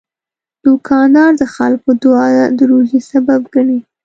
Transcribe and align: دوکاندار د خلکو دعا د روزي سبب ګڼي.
دوکاندار 0.65 1.31
د 1.41 1.43
خلکو 1.55 1.89
دعا 2.03 2.27
د 2.57 2.59
روزي 2.71 2.99
سبب 3.11 3.41
ګڼي. 3.53 3.79